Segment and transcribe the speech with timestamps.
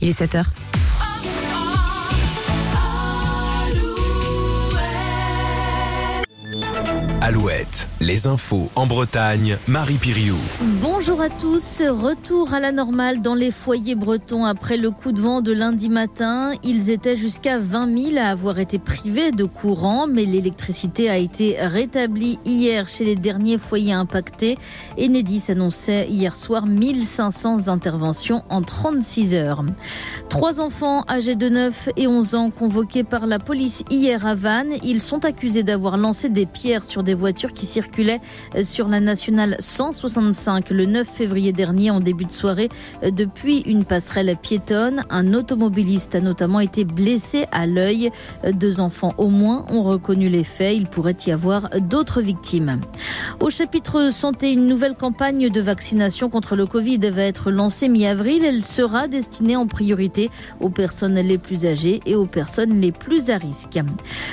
[0.00, 0.69] Il est 7 heures.
[7.30, 10.34] Alouette, les infos en Bretagne, Marie Piriou.
[10.82, 15.20] Bonjour à tous, retour à la normale dans les foyers bretons après le coup de
[15.20, 16.54] vent de lundi matin.
[16.64, 21.56] Ils étaient jusqu'à 20 000 à avoir été privés de courant, mais l'électricité a été
[21.60, 24.58] rétablie hier chez les derniers foyers impactés.
[24.98, 29.64] Enedis annonçait hier soir 1500 interventions en 36 heures.
[30.30, 34.74] Trois enfants âgés de 9 et 11 ans convoqués par la police hier à Vannes.
[34.82, 38.20] Ils sont accusés d'avoir lancé des pierres sur des voitures qui circulaient
[38.64, 42.68] sur la nationale 165 le 9 février dernier en début de soirée
[43.02, 45.02] depuis une passerelle piétonne.
[45.10, 48.10] Un automobiliste a notamment été blessé à l'œil.
[48.52, 50.76] Deux enfants au moins ont reconnu les faits.
[50.76, 52.80] Il pourrait y avoir d'autres victimes.
[53.38, 58.44] Au chapitre santé, une nouvelle campagne de vaccination contre le Covid va être lancée mi-avril.
[58.44, 63.30] Elle sera destinée en priorité aux personnes les plus âgées et aux personnes les plus
[63.30, 63.78] à risque.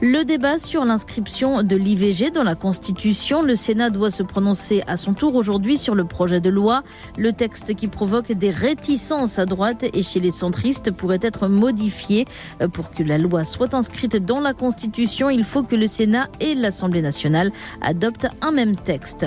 [0.00, 2.54] Le débat sur l'inscription de l'IVG dans la.
[2.70, 6.82] Le Sénat doit se prononcer à son tour aujourd'hui sur le projet de loi.
[7.18, 12.26] Le texte qui provoque des réticences à droite et chez les centristes pourrait être modifié.
[12.72, 16.54] Pour que la loi soit inscrite dans la Constitution, il faut que le Sénat et
[16.54, 19.26] l'Assemblée nationale adoptent un même texte.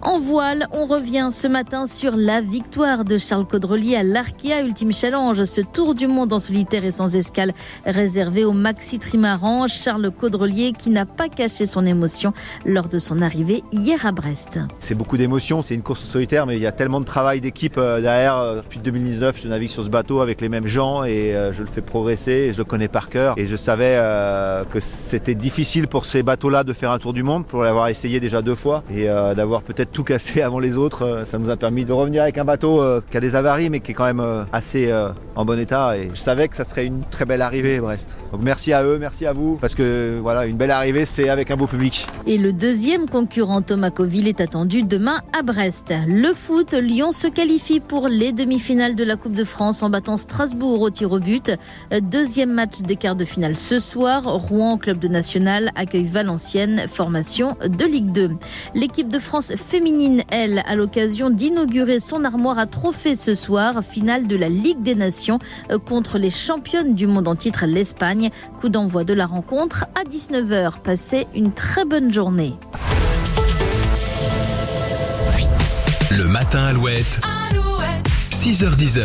[0.00, 4.92] En voile, on revient ce matin sur la victoire de Charles Caudrelier à l'Arkea Ultime
[4.92, 7.52] Challenge, ce tour du monde en solitaire et sans escale
[7.84, 9.68] réservé au maxi trimaran.
[9.68, 12.32] Charles Caudrelier qui n'a pas caché son émotion
[12.66, 14.60] lors de son arrivée hier à Brest.
[14.80, 17.76] C'est beaucoup d'émotions, c'est une course solitaire, mais il y a tellement de travail d'équipe
[17.78, 18.56] euh, derrière.
[18.56, 21.68] Depuis 2019, je navigue sur ce bateau avec les mêmes gens et euh, je le
[21.68, 23.34] fais progresser, et je le connais par cœur.
[23.36, 27.22] Et je savais euh, que c'était difficile pour ces bateaux-là de faire un tour du
[27.22, 31.22] monde, pour l'avoir essayé déjà deux fois et d'avoir peut-être tout cassé avant les autres.
[31.24, 33.92] Ça nous a permis de revenir avec un bateau qui a des avaries, mais qui
[33.92, 34.92] est quand même assez
[35.36, 35.96] en bon état.
[35.96, 38.16] Et je savais que ça serait une très belle arrivée, Brest.
[38.32, 41.50] Donc merci à eux, merci à vous, parce que voilà, une belle arrivée, c'est avec
[41.50, 42.06] un beau public.
[42.26, 45.92] Et le deuxième concurrent Thomas Coville est attendu demain à Brest.
[46.06, 50.16] Le foot, Lyon se qualifie pour les demi-finales de la Coupe de France en battant
[50.16, 51.52] Strasbourg au tir au but.
[52.02, 54.24] Deuxième match des quarts de finale ce soir.
[54.24, 58.30] Rouen, club de national, accueille Valenciennes, formation de Ligue 2.
[58.74, 64.26] L'équipe de France féminine, elle, a l'occasion d'inaugurer son armoire à trophées ce soir, finale
[64.26, 65.38] de la Ligue des Nations
[65.86, 68.30] contre les championnes du monde en titre, l'Espagne.
[68.60, 70.80] Coup d'envoi de la rencontre à 19h.
[70.82, 72.54] Passez une très bonne journée.
[76.10, 77.20] Le matin Alouette.
[77.50, 78.08] Alouette.
[78.30, 79.00] 6h10.